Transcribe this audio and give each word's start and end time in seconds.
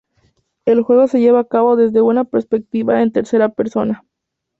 El 0.65 0.81
juego 0.81 1.07
se 1.07 1.19
lleva 1.19 1.41
a 1.41 1.47
cabo 1.47 1.75
desde 1.75 2.01
una 2.01 2.23
perspectiva 2.23 3.03
en 3.03 3.11
tercera 3.11 3.49
persona. 3.49 4.03